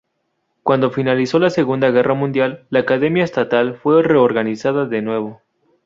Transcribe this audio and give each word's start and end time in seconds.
Cuando 0.63 0.89
finalizó 0.89 1.37
la 1.37 1.51
Segunda 1.51 1.91
Guerra 1.91 2.15
Mundial, 2.15 2.65
la 2.71 2.79
Academia 2.79 3.23
Estatal 3.23 3.75
fue 3.75 4.01
reorganizada 4.01 4.87
de 4.87 5.03
nuevo. 5.03 5.43